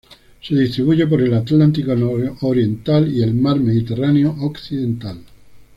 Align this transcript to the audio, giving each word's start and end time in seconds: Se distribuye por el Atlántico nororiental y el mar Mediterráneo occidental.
Se 0.41 0.55
distribuye 0.55 1.05
por 1.05 1.21
el 1.21 1.31
Atlántico 1.35 1.93
nororiental 1.95 3.07
y 3.15 3.21
el 3.21 3.35
mar 3.35 3.59
Mediterráneo 3.59 4.35
occidental. 4.39 5.19